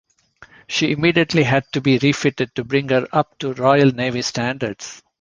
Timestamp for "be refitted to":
1.81-2.63